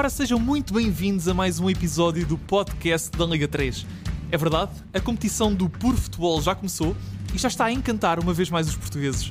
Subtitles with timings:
[0.00, 3.84] Ora, sejam muito bem-vindos a mais um episódio do podcast da Liga 3.
[4.32, 6.96] É verdade, a competição do Puro Futebol já começou
[7.34, 9.30] e já está a encantar uma vez mais os portugueses.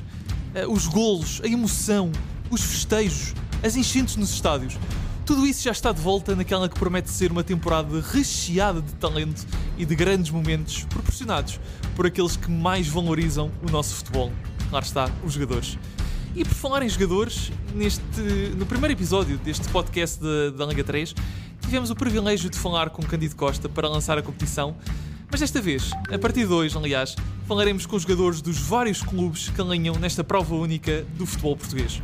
[0.54, 2.12] Eh, Os golos, a emoção,
[2.48, 3.34] os festejos,
[3.64, 4.78] as enchentes nos estádios.
[5.26, 9.44] Tudo isso já está de volta naquela que promete ser uma temporada recheada de talento
[9.76, 11.58] e de grandes momentos proporcionados
[11.96, 14.30] por aqueles que mais valorizam o nosso futebol.
[14.70, 15.76] Lá está, os jogadores.
[16.34, 18.20] E por falar em jogadores, neste,
[18.56, 21.12] no primeiro episódio deste podcast da, da Liga 3,
[21.60, 24.76] tivemos o privilégio de falar com Cândido Costa para lançar a competição,
[25.28, 27.16] mas desta vez, a partir de hoje, aliás,
[27.48, 32.00] falaremos com os jogadores dos vários clubes que alinham nesta prova única do futebol português.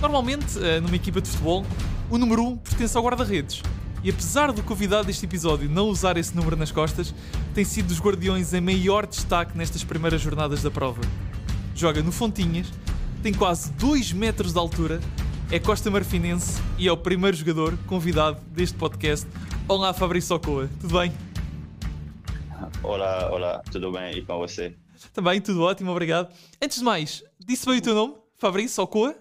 [0.00, 1.64] Normalmente, eh, numa equipa de futebol,
[2.10, 3.62] o número 1 pertence ao guarda-redes.
[4.02, 7.14] E apesar do convidado deste episódio não usar esse número nas costas,
[7.54, 11.00] tem sido dos guardiões em maior destaque nestas primeiras jornadas da prova.
[11.74, 12.66] Joga no Fontinhas,
[13.24, 15.00] tem quase 2 metros de altura,
[15.50, 19.26] é Costa Marfinense e é o primeiro jogador convidado deste podcast.
[19.66, 21.10] Olá, Fabrício Ocoa, tudo bem?
[22.82, 24.18] Olá, olá, tudo bem?
[24.18, 24.76] E com você?
[25.14, 26.30] Também, tudo ótimo, obrigado.
[26.60, 28.14] Antes de mais, disse bem o teu nome?
[28.36, 29.16] Fabrício Ocoa?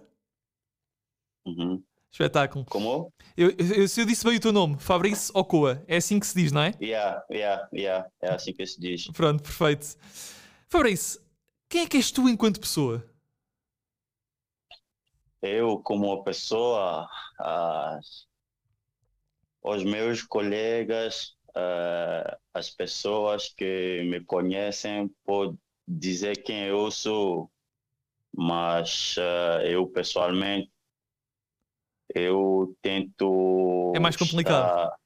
[1.46, 1.82] Uhum.
[2.12, 2.66] Espetáculo.
[2.66, 3.10] Como?
[3.38, 6.36] Eu, eu, se eu disse bem o teu nome, Fabrício Ocoa, é assim que se
[6.36, 6.74] diz, não é?
[6.82, 8.10] Yeah, yeah, yeah.
[8.22, 9.08] É assim que se diz.
[9.14, 9.96] Pronto, perfeito.
[10.68, 11.22] Fabrício,
[11.70, 13.02] quem é que és tu enquanto pessoa?
[15.44, 17.08] Eu, como pessoa,
[19.62, 27.52] os meus colegas, ah, as pessoas que me conhecem podem dizer quem eu sou,
[28.36, 30.72] mas ah, eu pessoalmente
[32.16, 34.74] eu tento É mais complicado.
[34.82, 34.98] estar-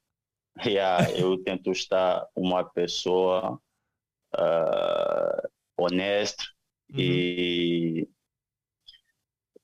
[0.66, 3.60] Yeah, eu tento estar uma pessoa
[4.34, 6.44] ah, honesta
[6.92, 6.98] Uhum.
[6.98, 8.08] e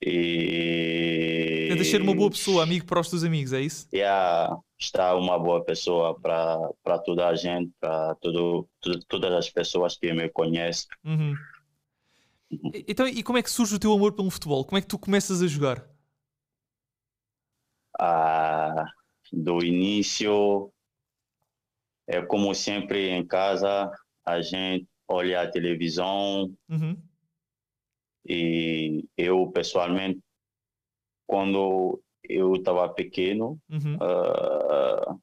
[0.06, 3.88] e Tentas ser uma boa pessoa, amigo para os teus amigos, é isso?
[3.92, 9.50] yeah, estar uma boa pessoa para para toda a gente para tudo, tudo todas as
[9.50, 11.34] pessoas que me conhecem Uhum.
[12.86, 14.64] Então, e como é que surge o teu amor pelo futebol?
[14.64, 15.84] Como é que tu começas a jogar?
[17.98, 18.84] ah,
[19.32, 20.70] do início
[22.06, 23.90] é como sempre em casa
[24.24, 26.96] a gente olha a televisão Uhum.
[28.26, 30.20] E eu pessoalmente
[31.26, 33.98] quando eu estava pequeno Uhum.
[34.00, 35.16] ah,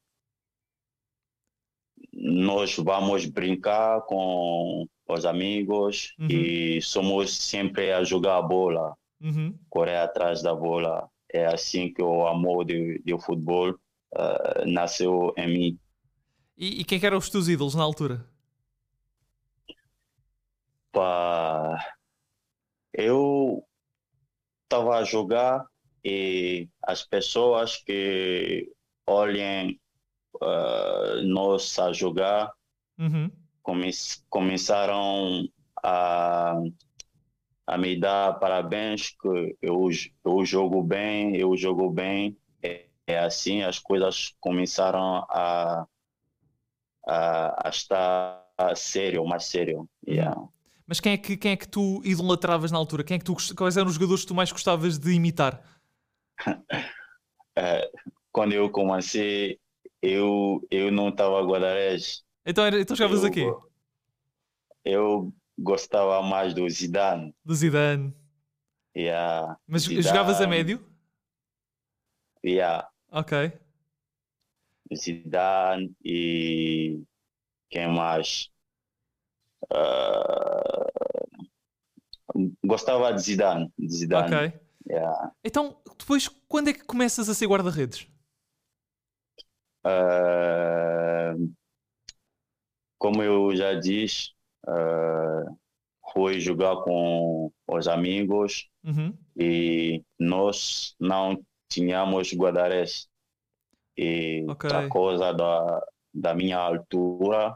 [2.14, 6.28] nós vamos brincar com os amigos Uhum.
[6.30, 9.58] e somos sempre a jogar bola, Uhum.
[9.70, 11.10] correr atrás da bola.
[11.34, 13.76] É assim que o amor de, de futebol
[14.16, 15.80] ah, nasceu em mim.
[16.58, 18.26] E, e quem que eram os teus ídolos na altura?
[20.92, 21.80] Pá,
[22.94, 23.64] eu
[24.64, 25.66] estava a jogar
[26.04, 28.72] e as pessoas que
[29.08, 29.80] olhem
[30.42, 32.54] ah, nós a jogar
[32.98, 33.32] Uhum.
[33.64, 33.92] come-
[34.30, 35.48] começaram
[35.84, 36.56] a,
[37.68, 39.90] a me dar parabéns que eu,
[40.26, 42.38] eu jogo bem, eu jogo bem.
[42.62, 45.88] É, é assim, as coisas começaram a,
[47.08, 48.44] a, a estar
[48.76, 49.88] sério, mais sério.
[50.08, 50.36] Yeah.
[50.92, 53.02] Mas quem é, que, quem é que tu idolatravas na altura?
[53.02, 55.64] Quem é que tu, quais eram os jogadores que tu mais gostavas de imitar?
[57.58, 57.90] É,
[58.32, 59.60] quando eu comecei,
[60.02, 62.24] eu, eu não estava a.
[62.46, 63.46] Então, era, então jogavas Eu- a quê?
[64.86, 67.34] Eu gostava mais do Zidane.
[67.46, 68.14] Do Zidane.
[68.96, 69.58] Yeah.
[69.68, 70.04] Mas Zidane.
[70.04, 70.86] jogavas a médio?
[72.44, 72.88] Yeah.
[73.12, 73.34] Ok.
[74.94, 77.02] Zidane e
[77.72, 78.51] quem mais?
[79.70, 80.86] Ah,
[82.66, 83.72] gostava de Zidane.
[83.78, 84.36] De Zidane.
[84.36, 84.60] Ok.
[84.90, 85.32] Yeah.
[85.44, 88.08] Então, depois, quando é que começas a ser guarda-redes?
[89.84, 91.34] Ah,
[92.98, 94.32] como eu já disse,
[94.68, 95.44] ah,
[96.14, 99.16] fui jogar com os amigos Uhum.
[99.38, 103.08] e nós não tínhamos guarda-redes.
[103.98, 104.70] E Ok.
[104.70, 105.82] por causa da,
[106.14, 107.56] da minha altura,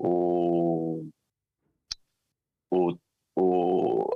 [0.00, 1.10] o,
[2.70, 2.96] o,
[3.36, 4.08] o,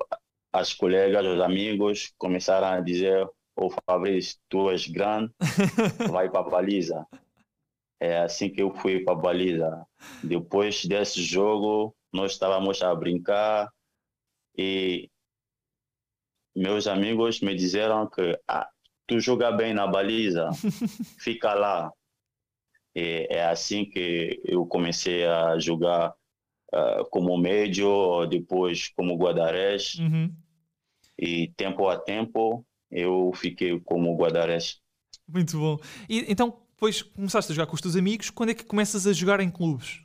[0.51, 5.31] as colegas, os amigos começaram a dizer: Ô Fabrício, tu és grande,
[6.11, 7.07] vai para a baliza.
[8.01, 9.87] É assim que eu fui para a baliza.
[10.23, 13.71] Depois desse jogo, nós estávamos a brincar
[14.57, 15.11] e
[16.57, 18.69] meus amigos me disseram que ah,
[19.07, 20.51] tu joga bem na baliza,
[21.19, 21.93] fica lá.
[22.95, 26.15] E é assim que eu comecei a jogar
[26.73, 30.33] ah, como médio, depois como guarda-redes, Uhum.
[31.19, 34.81] e tempo a tempo eu fiquei como guarda-redes.
[35.27, 35.79] Muito bom.
[36.09, 38.31] E, então, depois começaste a jogar com os teus amigos.
[38.31, 40.03] Quando é que começas a jogar em clubes?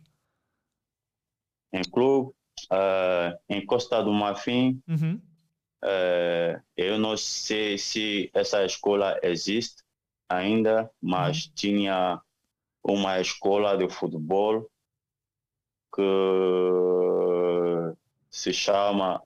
[1.71, 2.31] Em clube,
[2.71, 5.21] uh, em Costa do Marfim, Uhum.
[5.83, 9.83] uh, eu não sei se essa escola existe
[10.27, 12.19] ainda, mas tinha
[12.93, 14.69] uma escola de futebol
[15.95, 16.01] que
[18.29, 19.21] se chama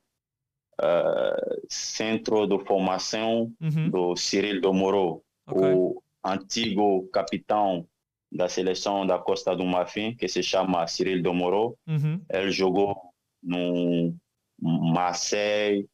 [0.81, 3.89] uh, Centro de Formação Uhum.
[3.89, 5.61] do Cyril do Moro, Ok.
[5.61, 7.85] o antigo capitão
[8.31, 11.77] da seleção da Costa do Marfim, que se chama Cyril do Moro.
[11.87, 12.21] Uhum.
[12.29, 14.15] Ele jogou no
[14.59, 15.87] Marseille,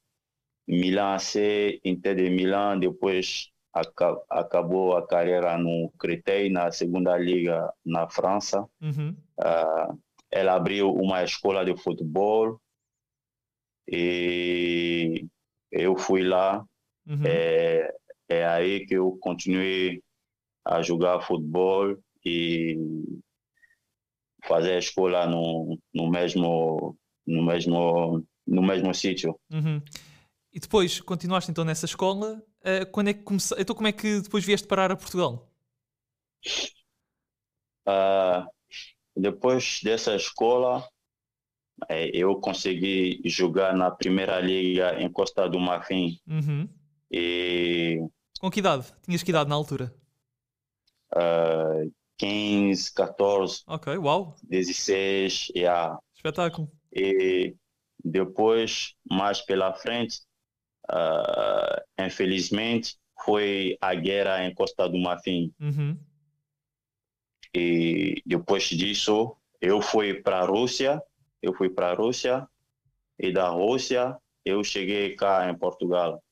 [0.67, 8.09] Milan AC, Inter de Milan, depois acabou a carreira no Créteil, na segunda liga na
[8.09, 8.67] França.
[8.81, 9.15] Uhum.
[9.39, 9.93] Ah,
[10.31, 12.59] ela abriu uma escola de futebol
[13.87, 15.25] e
[15.71, 16.65] eu fui lá.
[17.07, 17.23] Uhum.
[17.25, 17.93] É,
[18.27, 20.01] é aí que eu continuei
[20.65, 22.77] a jogar futebol e
[24.45, 29.39] fazer escola no, no mesmo no mesmo no mesmo sítio.
[29.51, 29.81] Uhum.
[30.51, 32.43] E depois continuaste então nessa escola.
[32.63, 33.55] Eh, quando é que comece...
[33.59, 35.49] Então, como é que depois vieste parar a Portugal?
[37.85, 38.47] Ah,
[39.15, 40.87] depois dessa escola,
[41.89, 46.69] eh, eu consegui jogar na primeira liga em Costa do Marfim Uhum.
[47.11, 47.99] e
[48.39, 48.85] Com que idade?
[49.03, 49.93] Tinhas que idade na altura?
[51.15, 51.83] ah,
[52.17, 55.97] 15, 14, Ok, uau, 16, yeah.
[56.13, 56.69] espetáculo.
[56.91, 57.55] e
[58.03, 60.21] depois, mais pela frente,
[60.89, 65.53] ah, infelizmente, foi a guerra em Costa do Marfim.
[65.59, 65.97] Uhum.
[67.53, 71.01] E depois disso, eu fui para a Rússia,
[71.41, 72.47] eu fui para a Rússia,
[73.17, 76.23] e da Rússia eu cheguei cá em Portugal.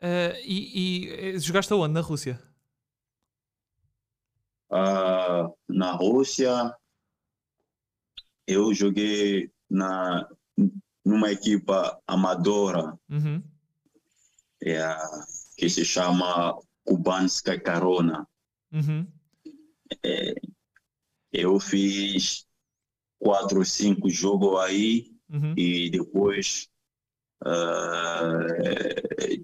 [0.00, 2.40] Eh, e, e, eh, jogaste aonde na Rússia?
[4.68, 6.74] Ah, na Rússia,
[8.46, 10.28] eu joguei na,
[11.04, 13.42] numa equipa amadora Uhum.
[14.62, 14.96] é,
[15.56, 18.26] que se chama Kubanska Corona.
[18.72, 19.06] Uhum.
[21.32, 22.46] Eu fiz
[23.18, 25.54] quatro, cinco jogos aí Uhum.
[25.56, 26.68] e depois
[27.44, 28.38] ah,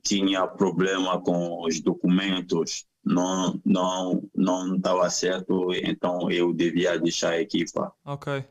[0.03, 7.41] tinha problema com os documentos, não não não estava certo, então eu devia deixar a
[7.41, 7.91] equipa.
[8.05, 8.45] Ok.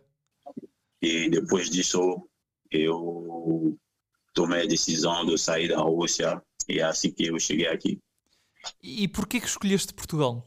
[1.01, 2.27] E depois disso
[2.71, 3.77] eu
[4.33, 7.99] tomei a decisão de sair da Rússia e é assim que eu cheguei aqui.
[8.81, 10.45] E, e porquê que escolheste Portugal?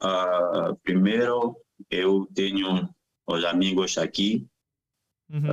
[0.00, 1.56] Ah, primeiro,
[1.90, 2.88] eu tenho
[3.26, 4.46] os amigos aqui,
[5.30, 5.48] Uhum.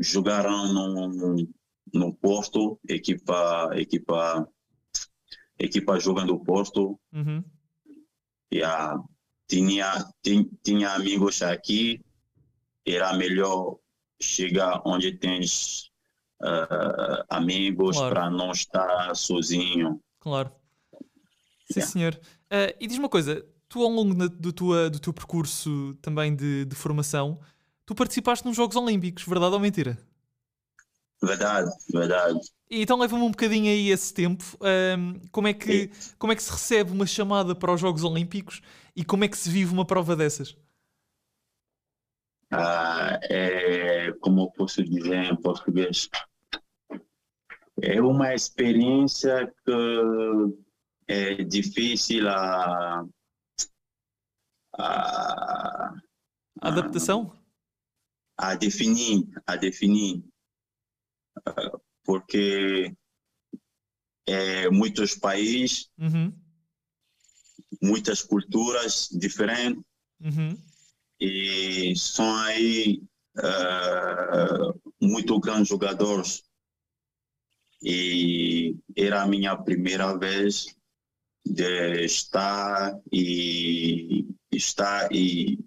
[0.00, 1.48] jogaram no,
[1.92, 4.46] no Porto, equipa, equipa,
[5.58, 7.42] equipa jogando no Porto, Uhum.
[8.50, 8.98] e a,
[9.48, 12.00] tinha, tin- tinha amigos aqui,
[12.86, 13.78] era melhor
[14.20, 15.90] chegar onde tens
[16.42, 18.14] ah, amigos Claro.
[18.14, 20.00] para não estar sozinho.
[20.20, 20.50] Claro.
[21.70, 21.92] Sim, Yeah.
[21.92, 22.20] senhor.
[22.50, 26.34] Eh, e diz uma coisa: tu, ao longo da- do, tua, do teu percurso também
[26.34, 27.40] de, de formação,
[27.86, 29.98] tu participaste nos Jogos Olímpicos, verdade ou mentira?
[31.22, 32.38] Verdade, verdade.
[32.70, 34.44] E então leva-me um bocadinho aí esse tempo.
[34.60, 38.60] ahm, como, é que, como é que se recebe uma chamada para os Jogos Olímpicos
[38.96, 40.56] e como é que se vive uma prova dessas?
[42.50, 46.08] Ah, é, como eu posso dizer em português,
[47.82, 50.54] é uma experiência que
[51.08, 53.04] é difícil a,
[54.78, 55.94] a,
[56.60, 57.36] A adaptação?
[58.36, 60.24] a definir, a definir,
[62.04, 62.94] porque
[64.26, 66.32] é muitos países, Uhum,
[67.82, 69.82] muitas culturas diferentes
[70.20, 70.56] uhum,
[71.20, 73.02] e são aí
[73.36, 76.42] ah, muito grandes jogadores.
[77.82, 80.74] E era a minha primeira vez
[81.44, 85.58] de estar e estar e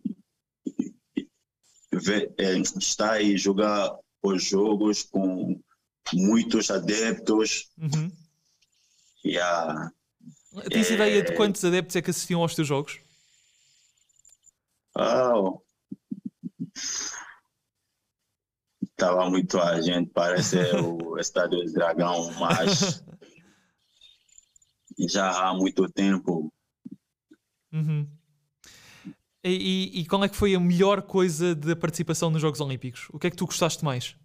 [1.92, 5.62] ver, eh, estar e jogar os jogos com
[6.14, 8.12] muitos adeptos uhum.
[9.24, 9.92] e a
[10.72, 10.94] Tens É.
[10.94, 13.00] ideia de quantos adeptos é que assistiam aos teus jogos?
[14.96, 15.34] Ah,
[18.82, 23.04] Estava muito a gente, parece o Estádio do Dragão, mas
[25.08, 26.52] já há muito tempo.
[27.72, 28.10] Uhum.
[29.44, 29.50] E,
[29.98, 33.08] e- e qual é que foi a melhor coisa da participação nos Jogos Olímpicos?
[33.12, 34.16] O que é que tu gostaste mais?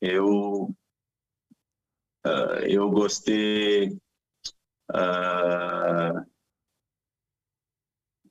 [0.00, 0.74] eu
[2.26, 3.88] uh, eu gostei
[4.90, 6.24] uh,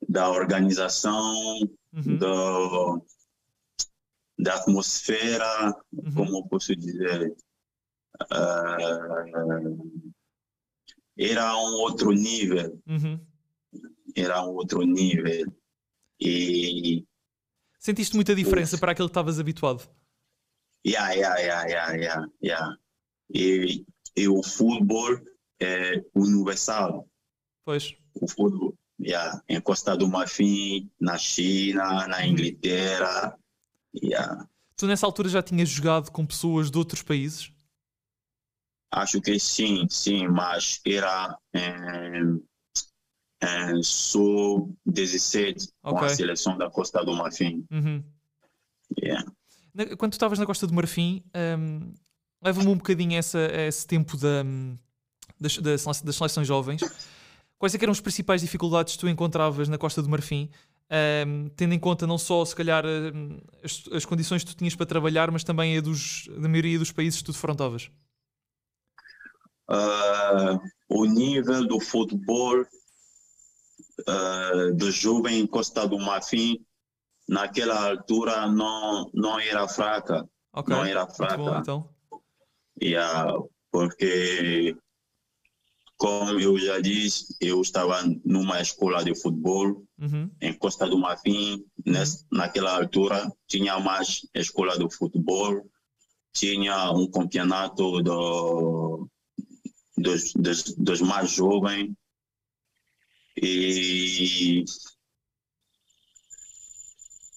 [0.08, 1.60] da organização,
[1.94, 2.18] uhum.
[2.18, 3.06] do,
[4.38, 6.14] da atmosfera, uhum.
[6.14, 7.36] como posso dizer,
[8.32, 9.92] uh,
[11.18, 13.20] era um outro nível, uhum.
[14.16, 15.46] era um outro nível
[16.20, 17.06] e
[17.80, 19.84] sentiste muita diferença para aquilo que estavas habituado?
[20.86, 22.78] Yeah, yeah, yeah, yeah, yeah, yeah.
[23.34, 23.86] E,
[24.16, 25.18] e o futebol
[25.60, 27.08] é universal.
[27.66, 27.96] Pois.
[28.13, 32.25] O futebol, yeah, em Costa do Marfim, na China, na uhum.
[32.25, 33.38] Inglaterra,
[33.96, 34.48] yeah.
[34.75, 37.52] Tu nessa altura já tinhas jogado com pessoas de outros países?
[38.92, 42.44] Acho que sim, sim, mas era em,
[43.42, 46.00] em sub-17 okay.
[46.00, 47.66] com a seleção da Costa do Marfim.
[47.72, 48.04] Uhum.
[49.00, 49.25] Yeah.
[49.98, 51.24] Quando tu estavas na Costa do Marfim,
[51.58, 51.94] um,
[52.44, 54.44] leva-me um bocadinho a, essa, a esse tempo da,
[55.40, 56.82] das, das, das seleções jovens.
[57.58, 60.50] Quais é eram as principais dificuldades que tu encontravas na Costa do Marfim,
[61.26, 62.84] um, tendo em conta não só, se calhar,
[63.64, 66.92] as, as, condições que tu tinhas para trabalhar, mas também a dos, da maioria dos
[66.92, 67.90] países que tu defrontavas?
[69.70, 70.60] Uh,
[70.90, 76.60] o nível do futebol uh, do jovem Costa do Marfim
[77.28, 80.76] naquela altura não não era fraca okay.
[80.76, 81.93] não era fraca bom, então.
[82.82, 83.34] Yeah,
[83.72, 84.75] porque
[85.98, 90.30] como eu já disse eu estava numa escola de futebol uhum.
[90.42, 91.94] em Costa do Marfim uhum.
[92.32, 95.65] naquela altura tinha mais escola de futebol
[96.34, 99.08] tinha um campeonato do,
[99.96, 101.94] dos, dos, dos mais jovens
[103.42, 104.65] e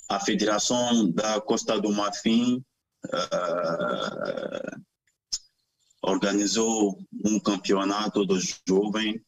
[0.09, 2.65] a Federação da Costa do Marfim
[3.07, 4.83] uh,
[6.07, 9.21] organizou um campeonato dos jovens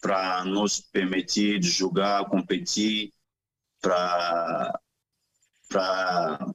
[0.00, 3.12] para nos permitir jogar, competir,
[3.80, 4.78] para
[5.68, 6.54] para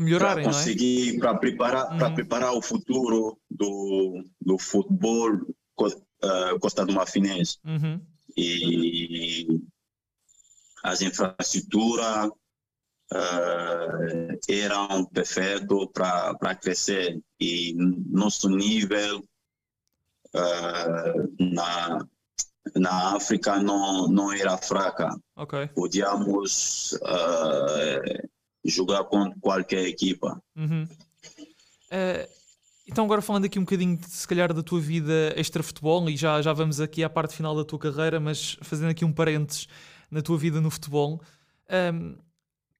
[0.00, 1.18] melhorar, conseguir, é?
[1.18, 1.98] para preparar, uhum.
[1.98, 7.58] para preparar o futuro do, do futebol uh, Costa do Marfinense.
[7.64, 8.00] Uhum.
[8.36, 9.60] E
[10.84, 12.30] as infraestruturas
[13.12, 17.74] uh, eram perfeitas para crescer e
[18.08, 19.24] nosso nível
[20.34, 22.06] uh, na
[22.76, 25.08] na África não não era fraca.
[25.34, 25.68] Okay.
[25.68, 28.28] Podíamos uh,
[28.64, 30.42] jogar contra qualquer equipa.
[30.54, 30.86] Uhum.
[32.86, 36.42] então agora falando aqui um bocadinho se calhar da tua vida extra futebol e já
[36.42, 39.66] já vamos aqui à parte final da tua carreira, mas fazendo aqui um parênteses
[40.10, 41.22] na tua vida no futebol.
[41.70, 42.18] Um,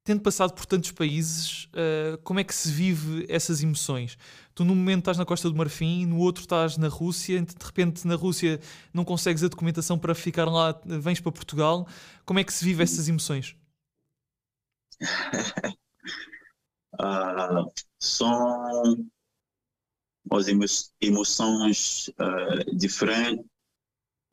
[0.08, 4.16] tendo passado por tantos países, uh, como é que se vive essas emoções?
[4.54, 8.06] Tu, num momento, estás na Costa do Marfim, no outro, estás na Rússia, de repente,
[8.06, 8.58] na Rússia,
[8.90, 11.86] não consegues a documentação para ficar lá, vens para Portugal.
[12.24, 13.54] Como é que se vive essas emoções?
[16.98, 19.06] uh, são
[20.32, 20.64] as emo
[21.02, 23.44] emoções uh, diferentes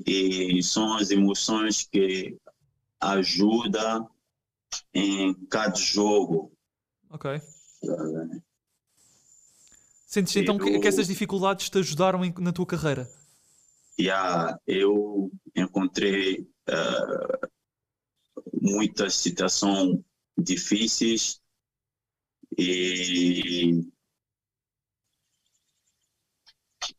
[0.07, 2.37] e são as emoções que
[3.01, 4.07] ajuda
[4.93, 6.51] em cada jogo.
[7.09, 7.41] Ok.
[10.07, 13.09] Sentes então eu, que, essas dificuldades te ajudaram em, na tua carreira?
[13.99, 17.49] Yeah, eu encontrei uh,
[18.53, 19.99] muitas situações
[20.37, 21.41] difíceis
[22.57, 23.85] e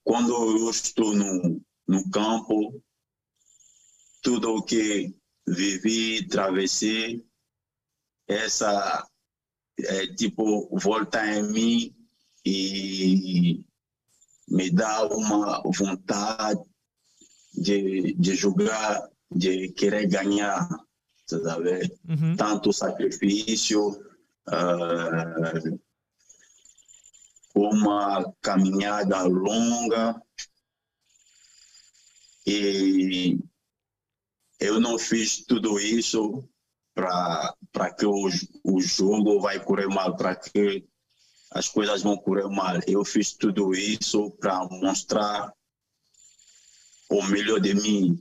[0.04, 2.82] quando eu estou no, no campo,
[4.22, 5.14] tudo o que
[5.46, 7.24] vivi, travessei,
[8.28, 9.06] essa
[9.78, 11.96] é, tipo volta em mim
[12.44, 13.64] e
[14.48, 16.60] me dá uma vontade
[17.52, 20.68] de, de jogar, de querer ganhar,
[21.26, 21.90] sabe?
[22.08, 22.36] Uhum.
[22.36, 23.90] Tanto sacrifício,
[24.48, 25.80] uh,
[27.54, 30.20] uma caminhada longa
[32.46, 33.38] e
[34.60, 36.48] eu não fiz tudo isso
[36.94, 37.54] para
[37.92, 38.28] que o,
[38.64, 40.86] o jogo vai correr mal, para que
[41.50, 42.78] as coisas vão correr mal.
[42.86, 45.52] Eu fiz tudo isso para mostrar
[47.10, 48.20] o melhor de mim.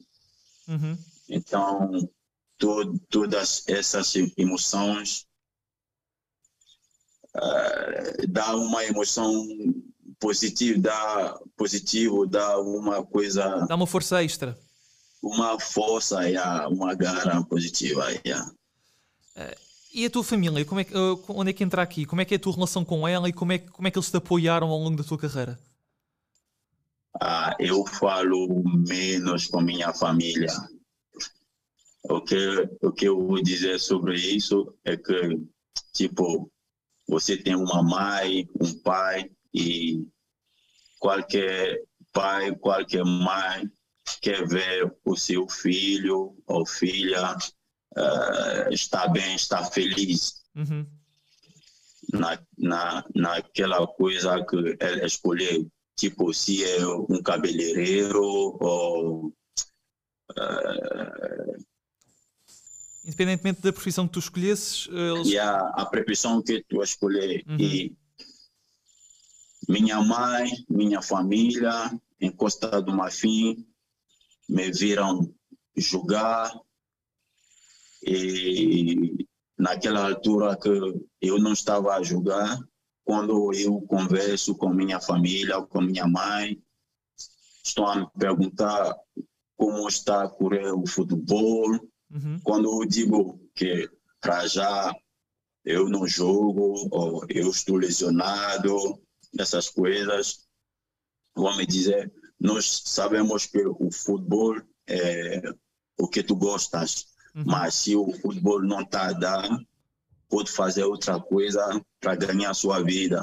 [0.68, 0.98] Uhum.
[1.30, 2.10] Então,
[2.58, 5.26] to, todas essas emoções
[7.36, 9.32] uh, dá uma emoção
[10.20, 13.66] positiva, dá positivo, dá uma coisa.
[13.68, 14.58] Dá uma força extra
[15.26, 18.06] uma força, yeah, uma garra positiva.
[18.26, 18.52] Yeah.
[19.36, 19.56] Uh,
[19.94, 22.06] E a tua família, como é que, uh, onde é que entra aqui?
[22.06, 23.98] Como é que é a tua relação com ela e como é, como é que
[23.98, 25.58] eles te apoiaram ao longo da tua carreira?
[27.22, 30.52] Ah, eu falo menos com minha família.
[32.04, 35.42] O que, o que eu vou dizer sobre isso é que,
[35.94, 36.52] tipo,
[37.08, 40.06] você tem uma mãe, um pai e
[41.00, 43.72] qualquer pai, qualquer mãe
[44.22, 47.36] quer ver o seu filho ou filha
[47.98, 50.86] uh, está bem, está feliz uhum.
[52.14, 55.70] na, na, naquela coisa que ela escolheu.
[55.98, 59.28] Tipo, se é um cabeleireiro ou.
[60.32, 61.66] Uh,
[63.06, 64.88] Independentemente da profissão que tu escolhesses.
[64.90, 65.28] Eles...
[65.28, 67.44] E a, a profissão que tu escolher.
[67.48, 67.58] Uhum.
[67.60, 67.96] E
[69.70, 73.66] minha mãe, minha família, em Costa do Marfim,
[74.50, 75.34] me viram
[75.78, 76.52] jogar
[78.06, 80.70] e naquela altura que
[81.22, 82.60] eu não estava a jogar,
[83.04, 86.62] quando eu converso com minha família, com minha mãe,
[87.64, 88.96] estão a me perguntar
[89.56, 91.72] como está a correr o futebol.
[92.12, 92.40] Uhum.
[92.44, 94.96] Quando eu digo que para já
[95.64, 99.02] eu não jogo, ou eu estou lesionado,
[99.38, 100.46] essas coisas,
[101.36, 105.42] vão me dizer, nós sabemos que o futebol é
[105.98, 107.44] o que tu gostas, Uhum.
[107.46, 109.48] Mas se o futebol não está dar,
[110.30, 111.62] pode fazer outra coisa
[112.00, 113.22] para ganhar a sua vida.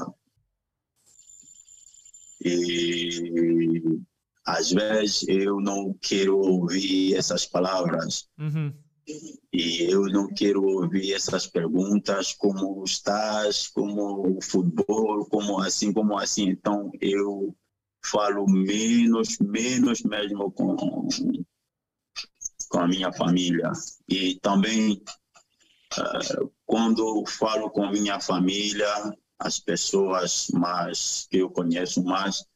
[2.44, 3.82] E
[4.44, 8.28] às vezes eu não quero ouvir essas palavras.
[8.38, 8.72] Uhum.
[9.52, 16.18] E eu não quero ouvir essas perguntas, como estás, como o futebol, como assim, como
[16.18, 16.50] assim.
[16.50, 17.54] Então eu
[18.04, 20.76] falo menos, menos mesmo com,
[22.72, 23.70] com a minha família.
[24.08, 25.02] E também,
[25.98, 28.88] uh, quando falo com minha família,
[29.38, 32.46] as pessoas mais que eu conheço mais,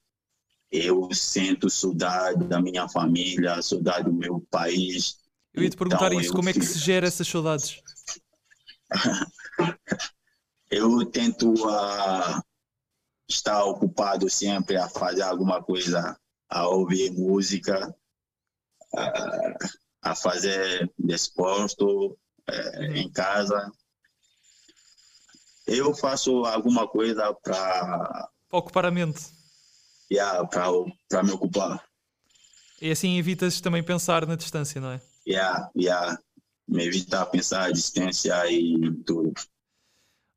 [0.72, 5.18] eu sinto saudade da minha família, saudade do meu país.
[5.52, 7.78] Eu ia te perguntar então, isso, como é que se gera essas saudades?
[10.70, 12.42] eu tento uh,
[13.28, 17.94] estar ocupado sempre a fazer alguma coisa, a ouvir música,
[18.94, 22.16] uh, a fazer desporto
[22.48, 23.72] é, em casa.
[25.66, 29.20] Eu faço alguma coisa para ocupar a mente.
[30.10, 31.84] Yeah, para me ocupar.
[32.80, 35.00] E assim evitas também pensar na distância, não é?
[35.26, 36.16] Yeah, yeah.
[36.68, 39.32] Me evita pensar a distância e tudo.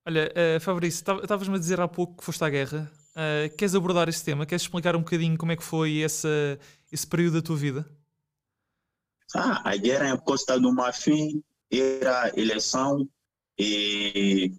[0.07, 2.91] Olha, uh, Fabrício, estavas-me a dizer há pouco que foste à guerra.
[3.11, 4.47] Uh, queres abordar esse tema?
[4.47, 6.59] Queres explicar um bocadinho como é que foi essa,
[6.91, 7.98] esse período da tua vida?
[9.35, 13.07] Ah, a guerra em Costa do Marfim era eleição
[13.57, 14.53] e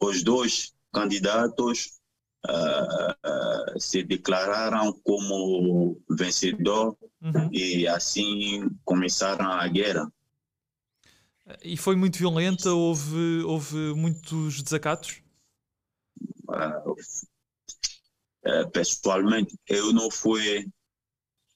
[0.00, 2.00] os dois candidatos
[2.46, 7.50] uh, se declararam como vencedor uhum.
[7.52, 10.10] e assim começaram a guerra.
[11.62, 12.72] E foi muito violenta?
[12.72, 15.22] Houve, houve muitos desacatos?
[16.48, 20.68] Uh, uh, pessoalmente, eu não fui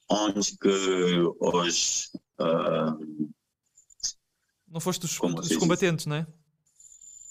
[0.09, 0.68] onde que
[1.40, 3.31] os Uh,
[4.66, 6.26] não foste dos, dos combatentes, não é?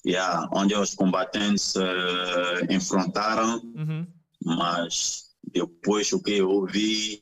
[0.05, 4.07] Yeah, onde os combatentes uh, enfrentaram, uhum.
[4.43, 7.21] mas depois o que eu ouvi,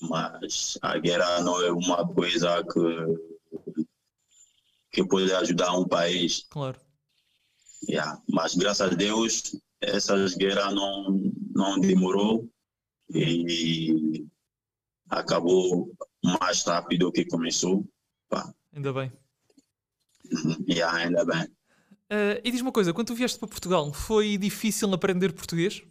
[0.00, 3.82] mas a guerra não é uma coisa que,
[4.92, 6.46] que pode ajudar um país.
[6.48, 6.80] Claro.
[7.88, 12.48] Yeah, mas graças a Deus, essas guerras não, não demorou
[13.10, 14.26] e
[15.10, 17.84] acabou mais rápido que começou.
[18.28, 18.52] Pá.
[18.72, 19.12] Ainda bem.
[20.68, 21.44] yeah, ainda bem.
[21.44, 25.82] Uh, e diz uma coisa, quando tu vieste para Portugal, foi difícil aprender português?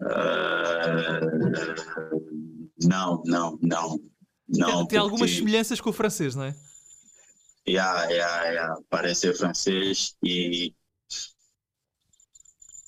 [0.00, 1.22] Uh,
[2.82, 4.00] não, não, não.
[4.48, 6.56] não tem, tem algumas semelhanças com o francês, não é?
[7.68, 8.80] Yeah, yeah, yeah.
[8.90, 10.74] Parece francês e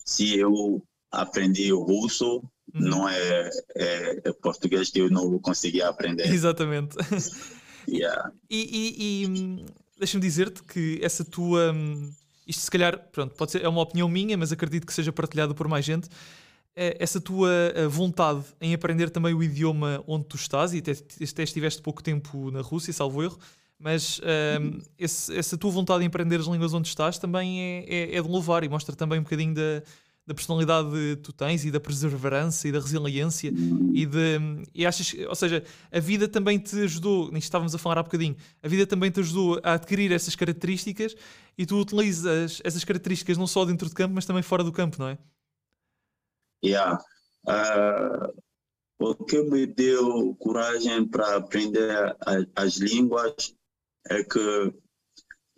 [0.05, 2.51] se eu aprendi o russo, Uhum.
[2.73, 6.27] Não é, é, é, português que eu não consegui aprender.
[6.27, 6.97] Exatamente.
[7.87, 8.33] Yeah.
[8.49, 8.57] E,
[8.99, 9.67] e, e hum,
[9.99, 11.71] deixa-me dizer-te que essa tua.
[11.71, 12.11] Hum,
[12.47, 15.53] isto se calhar, pronto, pode ser, é uma opinião minha, mas acredito que seja partilhada
[15.53, 16.09] por mais gente.
[16.75, 17.51] É, essa tua
[17.91, 22.51] vontade em aprender também o idioma onde tu estás, e até, até estiveste pouco tempo
[22.51, 23.39] na Rússia, salvo erro,
[23.79, 24.21] mas
[24.61, 28.23] um, esse, essa tua vontade em aprender as línguas onde estás também é, é, é
[28.23, 29.83] de louvar e mostra também um bocadinho da,
[30.27, 33.53] da personalidade que tu tens e da perseverança e da resiliência
[33.93, 34.39] e de
[34.75, 38.37] e achas, ou seja, a vida também te ajudou, nisto estávamos a falar há bocadinho,
[38.63, 41.15] a vida também te ajudou a adquirir essas características
[41.59, 44.97] e tu utilizas essas características não só dentro de campo, mas também fora do campo,
[44.99, 45.19] não é?
[46.65, 46.99] Yeah.
[47.47, 48.43] Uh,
[48.99, 52.17] o que me deu coragem para aprender
[52.57, 53.55] as línguas
[54.09, 54.73] é que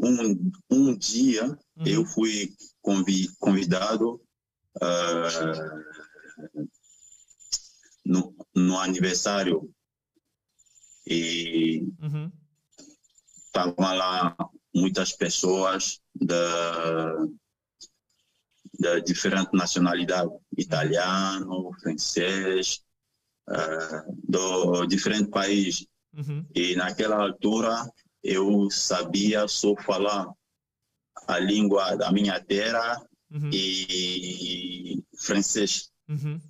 [0.00, 1.44] um, um dia
[1.76, 1.86] uhum.
[1.86, 2.52] eu fui
[2.82, 4.20] convi, convidado
[4.76, 6.66] uh,
[8.04, 9.72] no, no aniversário
[11.06, 11.86] e
[13.46, 13.96] estavam uhum.
[13.96, 14.36] lá
[14.74, 17.14] muitas pessoas da,
[18.78, 22.82] da diferente nacionalidade, italiano, francês,
[23.48, 25.86] uh, do diferente país.
[26.14, 26.46] Uhum.
[26.54, 27.90] E naquela altura
[28.22, 30.30] eu sabia só falar
[31.28, 33.50] a língua da minha terra uhum.
[33.52, 35.90] e francês.
[36.08, 36.40] Uhum.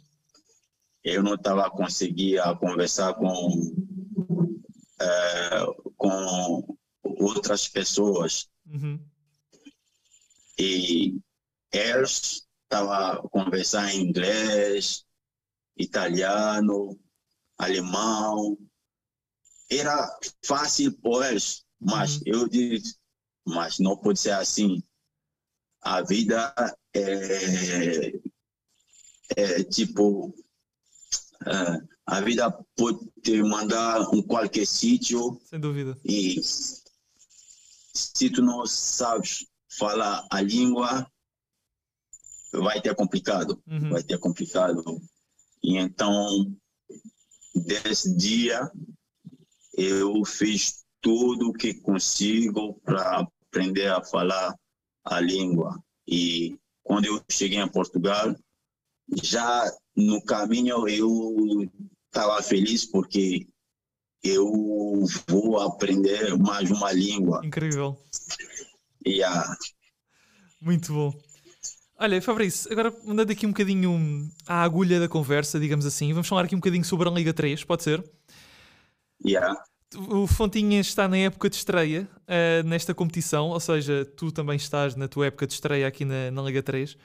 [1.03, 3.73] Eu não estava conseguindo conversar com,
[5.01, 8.49] uh, com outras pessoas.
[8.67, 8.99] Uhum.
[10.59, 11.21] E
[11.73, 15.05] eles estavam conversando em inglês,
[15.77, 16.99] italiano,
[17.59, 18.59] alemão.
[19.71, 22.23] Era fácil para eles, mas uhum.
[22.27, 22.97] eu disse,
[23.45, 24.83] mas não pode ser assim.
[25.87, 26.53] A vida
[26.93, 28.13] é,
[29.37, 30.35] é tipo,
[31.47, 35.41] é, a vida pode te mandar em qualquer sítio.
[35.45, 35.97] Sem dúvida.
[36.05, 39.47] E se tu não sabes
[39.79, 41.09] falar a língua,
[42.53, 43.63] vai ter complicado.
[43.65, 43.91] Uhum.
[43.91, 44.83] Vai ter complicado.
[45.63, 46.53] E então,
[47.55, 48.69] desse dia,
[49.75, 54.53] eu fiz tudo o que consigo para aprender a falar
[55.07, 55.83] a língua.
[56.07, 58.35] E quando eu cheguei em Portugal,
[59.23, 59.65] já
[59.97, 61.71] no caminho eu
[62.07, 63.47] estava feliz porque
[64.23, 67.41] eu vou aprender mais uma língua.
[67.45, 67.97] Incrível.
[69.07, 69.57] Yeah.
[70.61, 71.15] Muito bom.
[71.99, 76.45] Olha, Fabrício, agora mandando aqui um bocadinho à agulha da conversa, digamos assim, vamos falar
[76.45, 78.05] aqui um bocadinho sobre a Liga 3, pode ser?
[79.25, 79.59] Yeah.
[79.95, 84.97] O Fontinhas está na época de estreia uh, nesta competição, ou seja, tu também estás
[84.97, 86.97] na tua época de estreia aqui na, na Liga 3.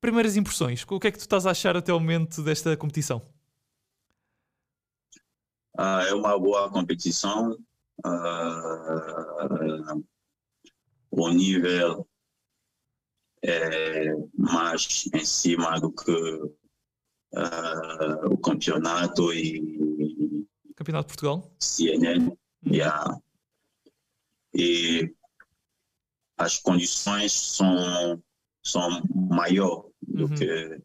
[0.00, 3.22] Primeiras impressões, o que é que tu estás a achar até o momento desta competição?
[5.78, 7.52] Uh, é uma boa competição.
[8.04, 10.04] Uh,
[11.10, 12.06] o nível
[13.42, 16.54] é mais em cima do que uh,
[18.30, 19.95] o campeonato e
[20.76, 22.36] Campeonato de Portugal CNN uhum.
[22.66, 23.18] yeah.
[24.54, 25.12] e
[26.38, 28.22] as condições são
[28.62, 30.34] são maior do uhum.
[30.34, 30.80] que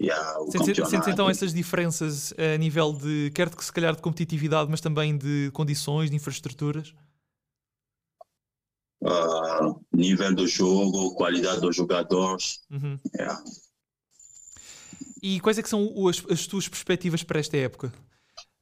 [0.00, 0.90] yeah, o sentes, campeonato.
[0.90, 5.18] Sentes então essas diferenças a nível de quer que se calhar de competitividade mas também
[5.18, 6.94] de condições de infraestruturas
[9.06, 12.60] uh, nível do jogo, qualidade dos jogadores.
[12.70, 12.98] Uhum.
[13.14, 13.42] Yeah.
[15.22, 17.92] E quais é que são as, as tuas perspectivas para esta época?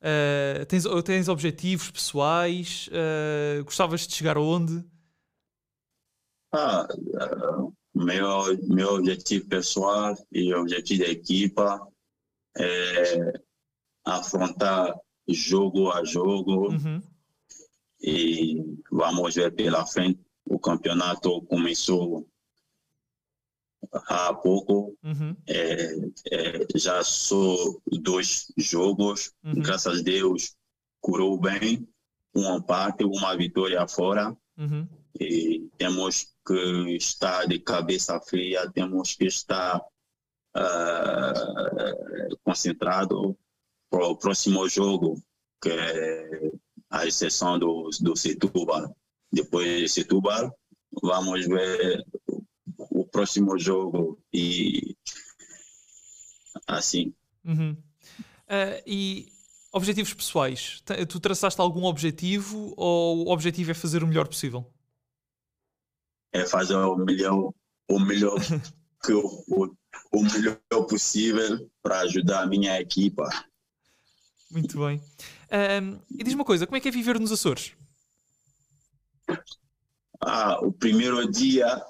[0.04, 2.88] Uh, tens, tens objetivos pessoais?
[2.88, 4.84] Uh, gostavas de chegar aonde?
[6.52, 11.88] Ah, uh, meu, meu objetivo pessoal e objetivo da equipa
[12.58, 13.32] é
[14.04, 14.94] afrontar
[15.26, 17.02] jogo a jogo uhum.
[18.02, 18.62] e
[18.92, 22.28] vamos ver pela frente o campeonato começou
[23.92, 24.96] há pouco.
[25.02, 25.36] Uhum.
[25.46, 25.94] É,
[26.32, 29.54] é, já sou dois jogos, uhum.
[29.54, 30.56] graças a Deus,
[31.00, 31.88] curou bem.
[32.36, 34.36] Um empate, uma vitória fora.
[34.58, 34.88] Uhum.
[35.20, 39.80] E temos que estar de cabeça fria, temos que estar
[40.56, 43.36] uh, concentrado
[43.88, 45.22] para o próximo jogo,
[45.62, 46.50] que é
[46.90, 48.96] a exceção do, do Setúbal.
[49.32, 50.52] Depois de Setúbal,
[51.02, 52.04] vamos ver
[53.14, 54.96] próximo jogo e
[56.66, 57.14] assim.
[57.44, 57.70] Uhum.
[57.70, 59.29] Uh, e
[59.72, 60.83] objetivos pessoais?
[61.09, 64.68] Tu traçaste algum objetivo ou o objetivo é fazer o melhor possível?
[66.33, 67.55] É fazer o melhor,
[67.88, 68.37] o melhor
[69.05, 69.77] que o,
[70.11, 73.29] o melhor possível para ajudar a minha equipa.
[74.50, 75.00] Muito bem.
[75.81, 77.77] Um, e diz uma coisa, como é que é viver nos Açores?
[80.20, 81.81] Ah, o primeiro dia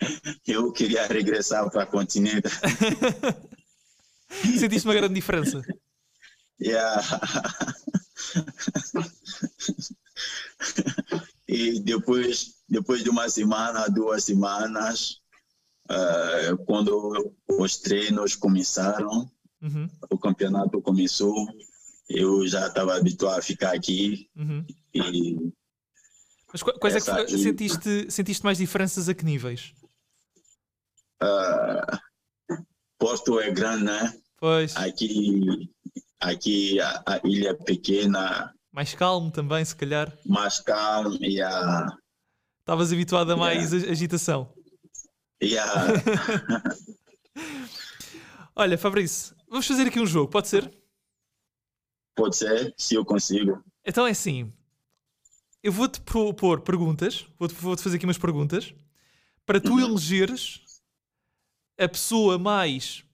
[0.46, 2.48] eu queria regressar para o continente.
[4.58, 5.62] Sentiste uma grande diferença?
[6.60, 7.02] Yeah.
[11.48, 15.20] e depois, depois de uma semana, duas semanas,
[15.90, 19.30] uh, quando os treinos começaram,
[19.62, 21.34] Uhum, o campeonato começou,
[22.08, 24.64] eu já estava habituado a ficar aqui uhum.
[24.94, 25.52] e
[26.56, 29.74] Mas qu- quais é que sentiste, sentiste mais diferenças a que níveis?
[31.22, 31.98] uh,
[32.98, 34.18] Porto é grande, né?
[34.38, 35.70] Pois, Aqui,
[36.18, 40.16] aqui a, a ilha é pequena, mais calmo também, se calhar.
[40.24, 41.88] mais calma e a,
[42.60, 44.50] Estavas habituado a mais ag- agitação.
[45.42, 46.76] a
[48.56, 50.72] Olha, Fabrício, vamos fazer aqui um jogo, pode ser?
[52.14, 53.62] pode ser, se eu consigo.
[53.84, 54.50] Então é assim,
[55.66, 58.72] eu vou-te propor perguntas, vou-te vou-te fazer aqui umas perguntas,
[59.44, 60.60] para tu elegeres
[61.78, 63.04] a pessoa mais.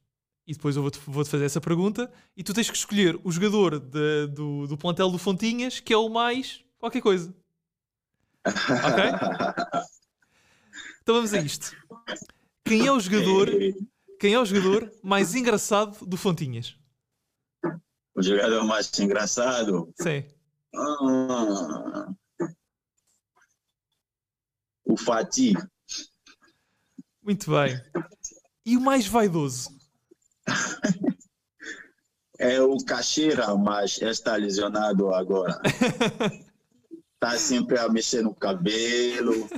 [0.47, 3.79] E depois eu vou-te vou-te fazer essa pergunta, e tu tens que escolher o jogador
[3.79, 7.35] de- do, do plantel do Fontinhas que é o mais qualquer coisa.
[8.45, 9.05] Ok?
[11.03, 11.75] Então vamos a isto.
[12.65, 13.49] Quem é o jogador,
[14.21, 16.77] quem é o jogador mais engraçado do Fontinhas?
[18.15, 19.93] O jogador mais engraçado.
[20.01, 20.25] Sim.
[20.75, 22.13] Ah,
[24.93, 25.55] o Fatih.
[27.23, 27.81] Muito bem.
[28.67, 29.71] E o mais vaidoso?
[32.39, 35.61] É o Caixeira, mas está lesionado agora.
[37.15, 39.49] Está sempre a mexer no cabelo,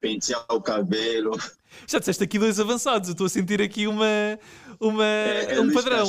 [0.00, 1.38] pentear o cabelo.
[1.86, 4.04] Já disseste aqui dois avançados, eu estou a sentir aqui uma,
[4.80, 6.06] uma, É, é um Luís padrão.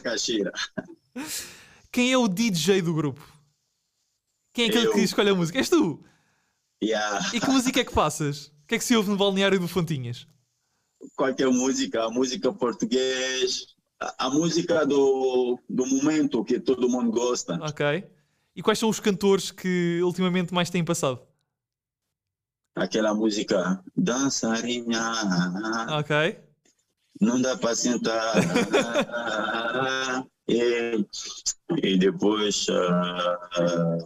[0.00, 0.52] Caixeira,
[1.16, 1.48] é Luís.
[1.90, 3.26] Quem é o DJ do grupo?
[4.52, 4.92] Quem é aquele Eu.
[4.92, 5.58] que escolhe a música?
[5.58, 6.04] És tu!
[6.82, 8.48] E a, E que música é que passas?
[8.48, 10.26] O que é que se ouve no balneário do Fontinhas?
[11.16, 13.66] qualquer música, a música português,
[14.00, 17.54] a, a música do, do momento que todo mundo gosta.
[17.62, 18.04] Ok.
[18.54, 21.20] E quais são os cantores que ultimamente mais têm passado?
[22.74, 25.12] Aquela música dançarinha,
[25.98, 26.38] Ok.
[27.20, 28.34] não dá para sentar.
[30.48, 31.06] e,
[31.82, 33.98] e depois ah, ah,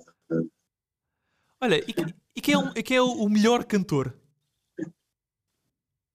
[1.60, 1.94] Olha, e,
[2.36, 4.14] e quem, é o, e quem é o melhor cantor?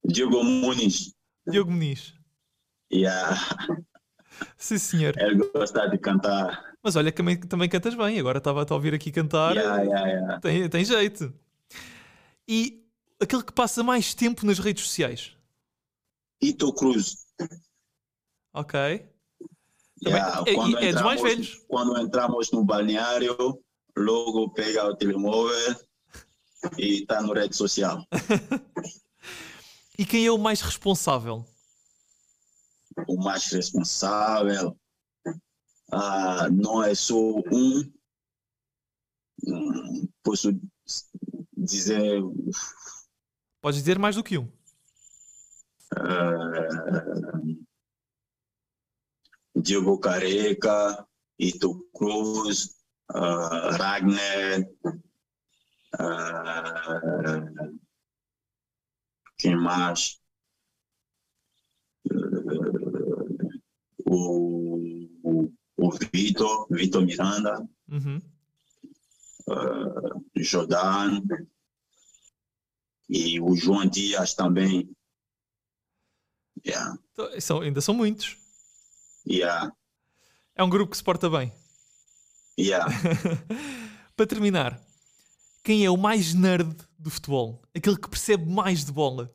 [0.05, 1.13] Diego Muniz.
[1.47, 2.13] Diogo Muniz.
[3.07, 3.67] A,
[4.57, 5.13] Sim, senhor.
[5.17, 6.75] ele gosta de cantar.
[6.83, 8.19] Mas olha, também, também cantas bem.
[8.19, 9.55] Agora estava a ouvir aqui cantar.
[9.55, 10.39] Yeah, yeah, yeah.
[10.39, 11.33] Tem, tem jeito.
[12.47, 12.83] E
[13.21, 15.35] aquele que passa mais tempo nas redes sociais?
[16.41, 17.25] Ito Cruz.
[18.53, 18.79] Ok.
[18.79, 19.09] Também-
[20.03, 21.63] Yeah, é- é dos mais velhos.
[21.67, 23.37] Quando entramos no balneário,
[23.95, 25.75] logo pega o telemóvel
[26.77, 28.05] e está no rede social.
[29.99, 31.45] E quem é o mais responsável?
[33.07, 34.75] O mais responsável
[35.91, 37.93] ah, não é só um,
[39.45, 40.59] hum, posso
[41.55, 42.21] dizer,
[43.61, 44.51] Podes dizer mais do que um.
[45.97, 47.41] ah,
[49.55, 52.75] Diego Careca, Ito Cruz,
[53.09, 54.65] ah, Ragnar,
[55.99, 57.71] ah,
[59.37, 60.21] quem mais?
[62.09, 62.71] Ah,
[64.05, 64.17] o,
[65.23, 68.21] o, o Vitor, Vitor Miranda, Uhum.
[69.49, 71.21] ah, Jordan
[73.09, 74.89] e o João Dias também.
[76.63, 78.37] Yeah, Então, são- ainda são muitos.
[79.25, 79.69] yeah,
[80.55, 81.51] É um grupo que se porta bem.
[82.57, 82.87] yeah.
[84.15, 84.79] Para terminar,
[85.63, 87.61] quem é o mais nerd do futebol?
[87.75, 89.33] Aquele que percebe mais de bola?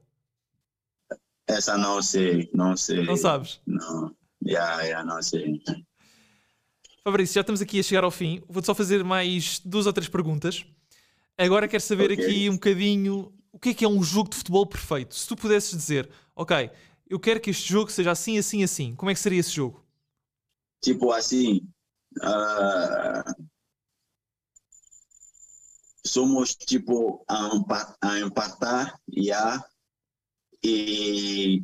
[1.47, 3.05] Essa não sei, não sei.
[3.05, 3.61] Não sabes?
[3.67, 5.63] Não, yeah, yeah, não sei.
[7.05, 8.43] Fabrício, já estamos aqui a chegar ao fim.
[8.49, 10.65] Vou-te só fazer mais duas ou três perguntas.
[11.39, 12.25] Agora quero saber Ok.
[12.25, 15.15] aqui um bocadinho o que é que é um jogo de futebol perfeito.
[15.15, 16.71] Se tu pudesses dizer, ok,
[17.09, 19.83] eu quero que este jogo seja assim, assim, assim, como é que seria esse jogo?
[20.83, 21.67] Tipo assim,
[22.23, 23.25] ah,
[26.07, 29.65] somos tipo a, empa- a empatar yeah,
[30.63, 31.63] e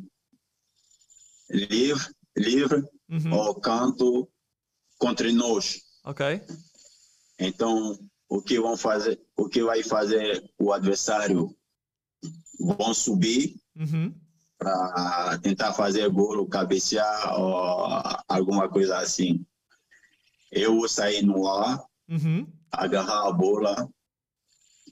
[1.49, 4.27] livre, livre Uhum, ao canto
[4.97, 5.81] contra nós.
[6.03, 6.41] Ok.
[7.39, 11.55] Então, o que vão fazer, o que vai fazer o adversário?
[12.59, 14.13] Vão subir Uhum,
[14.57, 17.85] para tentar fazer gol, cabecear ou
[18.27, 19.45] alguma coisa assim.
[20.51, 23.89] Eu vou sair no ar, uhum, agarrar a bola,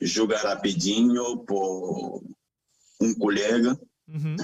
[0.02, 2.24] jogar rapidinho por
[3.00, 4.36] um colega uhum.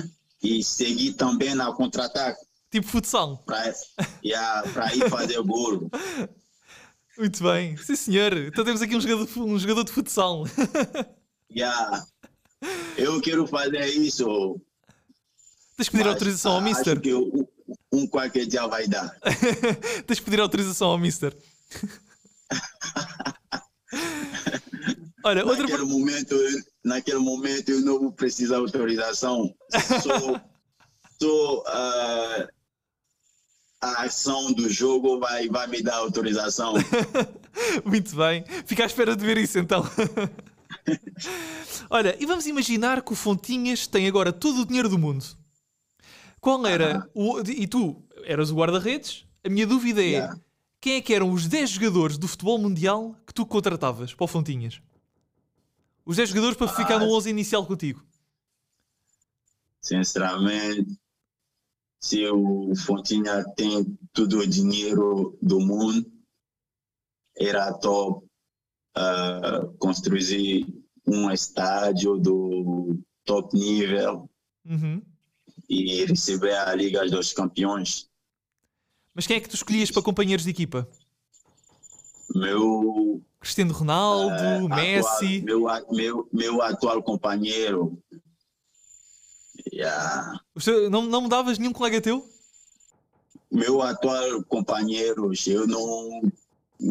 [0.42, 3.44] e seguir também na contra-ataque Tipo futsal.
[3.46, 5.90] para ir fazer gol.
[7.18, 7.78] Muito bem.
[7.78, 8.34] Sim, senhor.
[8.38, 10.44] Então temos aqui um jogador, um jogador de futsal.
[11.50, 12.06] Yeah.
[12.98, 14.60] Eu quero fazer isso
[15.78, 17.00] Tens de pedir Mas, autorização ao Mister.
[17.00, 17.48] Que um,
[17.94, 19.10] um qualquer dia vai dar.
[20.06, 21.36] Tens de pedir autorização ao Mister.
[25.28, 29.54] Olha, outra Naquele momento, eu- naquele momento eu não vou precisar de autorização.
[29.72, 29.72] Só,
[31.22, 32.48] só ah,
[33.82, 36.74] a ação do jogo vai, vai me dar autorização.
[37.86, 38.44] Muito bem.
[38.66, 39.84] Fica à espera de ver isso então.
[41.90, 45.26] Olha, e vamos imaginar que o Fontinhas tem agora todo o dinheiro do mundo.
[46.40, 47.40] Qual era o.
[47.42, 49.26] E tu eras o guarda-redes?
[49.46, 50.38] A minha dúvida é: Yeah.
[50.80, 54.28] quem é que eram os 10 jogadores do futebol mundial que tu contratavas para o
[54.28, 54.80] Fontinhas?
[56.08, 58.02] Os 10 jogadores para ficar no 11 inicial contigo.
[59.82, 60.98] Sinceramente,
[62.00, 66.10] se o Fontinha tem todo o dinheiro do mundo,
[67.38, 68.26] era top
[68.96, 70.66] ah, construir
[71.06, 74.30] um estádio do top nível
[74.66, 75.02] Uhum.
[75.70, 78.10] e receber a Liga dos Campeões.
[79.14, 80.88] Mas quem é que tu escolhias para companheiros de equipa?
[82.36, 85.44] Meu, Cristiano Ronaldo, ah, Messi.
[85.44, 87.98] atual, meu, meu, meu atual companheiro.
[89.72, 90.40] Yeah.
[90.90, 92.28] Não, não mudavas nenhum colega teu?
[93.52, 96.22] meu atual companheiro, eu não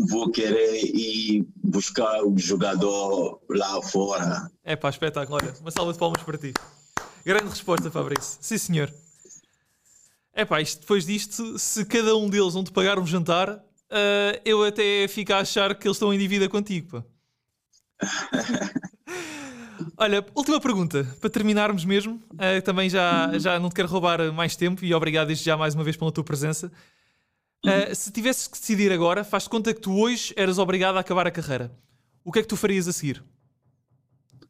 [0.09, 4.51] vou querer ir buscar o jogador lá fora.
[4.65, 5.39] É pá, espetáculo.
[5.41, 6.53] Olha, uma salva de palmas para ti.
[7.25, 8.39] Grande resposta, Fabrício.
[8.41, 8.93] Sim, senhor.
[10.33, 14.65] É pá, depois disto, se cada um deles não te pagar um jantar, ah, eu
[14.65, 17.05] até fico a achar que eles estão em dívida contigo, pá.
[19.99, 22.23] Olha, última pergunta, para terminarmos mesmo.
[22.39, 25.75] Ah, também já, já não te quero roubar mais tempo e obrigado desde já mais
[25.75, 26.71] uma vez pela tua presença.
[27.65, 31.01] Ah, se tivesses que decidir agora, faz de conta que tu hoje eras obrigado a
[31.01, 31.77] acabar a carreira.
[32.25, 33.25] O que é que tu farias a seguir?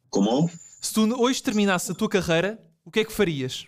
[0.09, 0.51] Como?
[0.81, 3.67] Se tu hoje terminasses a tua carreira, o que é que farias?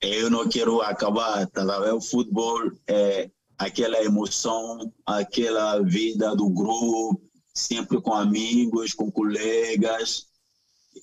[0.00, 1.64] Eu não quero acabar, tá?
[1.94, 7.20] O futebol é aquela emoção, aquela vida do grupo,
[7.54, 10.26] sempre com amigos, com colegas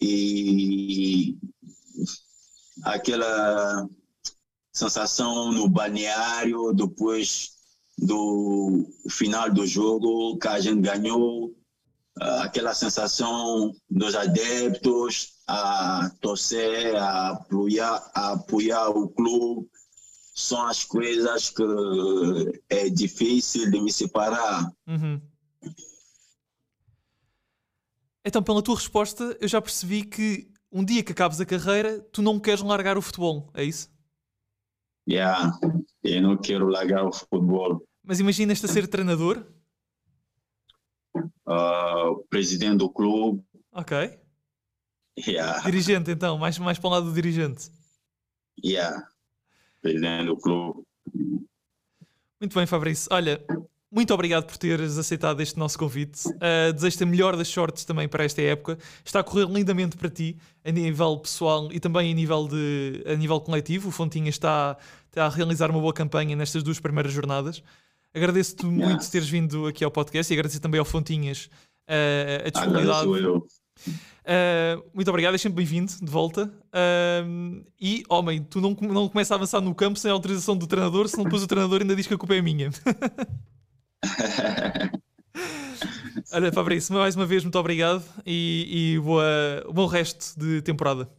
[0.02, 1.38] e
[2.84, 3.88] aquela
[4.74, 7.52] sensação no balneário depois
[7.98, 11.56] do final do jogo que a gente ganhou,
[12.20, 19.70] ah, aquela sensação dos adeptos a torcer, a apoiar, a apoiar o clube,
[20.34, 21.64] são as coisas que
[22.70, 24.72] é difícil de me separar.
[24.88, 25.22] Uhum.
[28.26, 32.22] Então, pela tua resposta, eu já percebi que um dia que acabes a carreira, tu
[32.22, 33.90] não queres largar o futebol, é isso?
[35.10, 35.52] Yeah,
[36.04, 37.84] eu não quero largar o futebol.
[38.04, 39.46] Mas imaginas-te a ser treinador?
[41.46, 44.20] Ah, presidente do clube, Ok.
[45.28, 47.70] yeah, Dirigente, então, mais, mais para o lado do dirigente.
[48.64, 49.08] yeah,
[49.82, 50.82] presidente do clube.
[52.40, 53.08] Muito bem, Fabrício.
[53.12, 53.44] Olha,
[53.92, 56.28] muito obrigado por teres aceitado este nosso convite.
[56.30, 58.78] Uh, Desejo-te a melhor das sortes também para esta época.
[59.04, 63.16] Está a correr lindamente para ti, a nível pessoal e também a nível, de, a
[63.16, 63.90] nível coletivo.
[63.90, 67.62] O Fontinha está, está a realizar uma boa campanha nestas duas primeiras jornadas.
[68.14, 71.50] Agradeço-te muito teres vindo aqui ao podcast e agradeço também ao Fontinhas
[71.90, 73.08] uh, a disponibilidade.
[73.08, 73.61] Agradeço eu.
[73.88, 76.52] Uh, muito obrigado, é sempre bem-vindo de volta.
[76.68, 80.68] Uh, e, homem, tu não, não começa a avançar no campo sem a autorização do
[80.68, 82.70] treinador, senão depois o treinador ainda diz que a culpa é minha.
[86.34, 89.26] Olha, Fabrício, mais uma vez, muito obrigado e, e boa,
[89.74, 91.10] bom resto de temporada.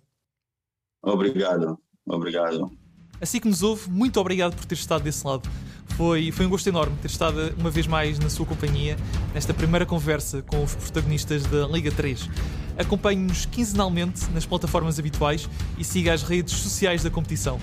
[1.02, 2.81] Obrigado, obrigado.
[3.22, 5.48] Assim que nos ouve, muito obrigado por ter estado desse lado.
[5.96, 8.96] Foi, foi um gosto enorme ter estado uma vez mais na sua companhia
[9.32, 12.28] nesta primeira conversa com os protagonistas da Liga 3.
[12.76, 17.60] Acompanhe-nos quinzenalmente nas plataformas habituais e siga as redes sociais da competição.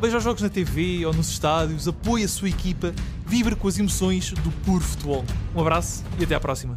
[0.00, 2.92] Veja os jogos na TV ou nos estádios, apoie a sua equipa,
[3.24, 5.24] vibre com as emoções do puro futebol.
[5.54, 6.76] Um abraço e até à próxima.